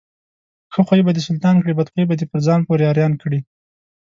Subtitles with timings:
[0.73, 3.39] ښه خوى به دسلطان کړي، بدخوى به دپرځان پورې حيران کړي.